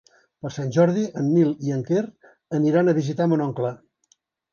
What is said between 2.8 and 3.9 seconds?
a visitar mon oncle.